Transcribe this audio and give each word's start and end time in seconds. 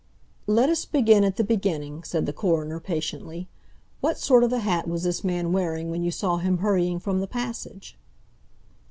"Let 0.47 0.67
us 0.67 0.83
begin 0.83 1.23
at 1.23 1.35
the 1.35 1.43
beginning," 1.43 2.03
said 2.03 2.25
the 2.25 2.33
coroner 2.33 2.79
patiently. 2.79 3.49
"What 3.99 4.17
sort 4.17 4.43
of 4.43 4.51
a 4.51 4.57
hat 4.57 4.87
was 4.87 5.03
this 5.03 5.23
man 5.23 5.51
wearing 5.53 5.91
when 5.91 6.01
you 6.01 6.09
saw 6.09 6.37
him 6.37 6.57
hurrying 6.57 6.97
from 6.97 7.19
the 7.19 7.27
passage?" 7.27 7.99